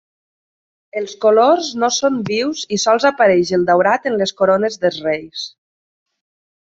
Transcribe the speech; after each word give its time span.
Els 1.01 1.11
colors 1.25 1.67
no 1.83 1.89
són 1.97 2.17
vius 2.31 2.63
i 2.77 2.79
sols 2.85 3.07
apareix 3.11 3.53
el 3.59 3.67
daurat 3.71 4.09
en 4.13 4.17
les 4.23 4.35
corones 4.41 4.81
dels 4.87 4.99
Reis. 5.11 5.45